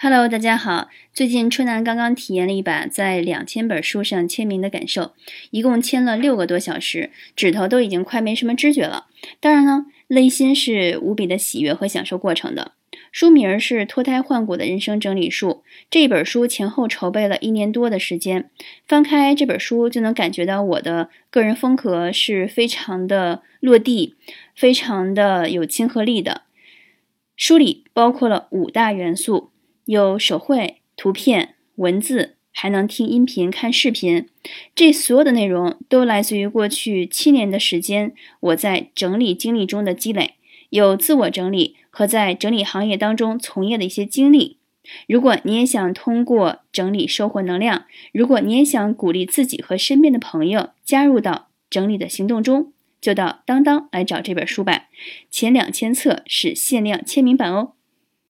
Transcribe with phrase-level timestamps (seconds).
[0.00, 0.90] Hello，大家好。
[1.12, 5.10] 最近春楠刚刚体验了一把在两千本书上签名的感受，
[5.50, 9.06] 一共签了六个多小时，指头都已经快没什么知觉了。
[9.40, 12.74] 当然呢，内心是无比的喜悦和享受过程的。
[13.10, 18.48] 书名是《脱胎换骨的人生整理术》，这本书前后筹备了一年多的时间。
[18.86, 24.14] 翻开这本书，就能感觉到我的个人风格是非常的落地，
[24.54, 26.42] 非常的有亲和力的。
[27.36, 29.50] 书里包括了五大元素。
[29.88, 34.28] 有手绘、图片、文字，还能听音频、看视频。
[34.74, 40.34] 这所有的内容都来自于过去七年的时间我在整理经历中的积累，
[40.68, 44.58] 有自我整理和在整理行业当中从业的一些经历。
[45.06, 54.88] 如果你也想通过整理收获能量，如果你也想鼓励自己和身边的朋友加入到整理的行动中，就到当当来找这本书吧。
[55.30, 57.72] 前两千册是限量签名版哦。